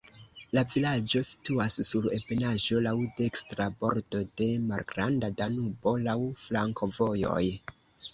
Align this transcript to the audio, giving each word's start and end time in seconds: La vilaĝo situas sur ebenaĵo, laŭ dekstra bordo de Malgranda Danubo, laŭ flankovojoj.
La 0.57 0.61
vilaĝo 0.69 1.19
situas 1.27 1.75
sur 1.89 2.07
ebenaĵo, 2.15 2.79
laŭ 2.85 2.93
dekstra 3.19 3.67
bordo 3.83 4.21
de 4.41 4.47
Malgranda 4.71 5.29
Danubo, 5.43 5.95
laŭ 6.09 6.17
flankovojoj. 6.47 7.45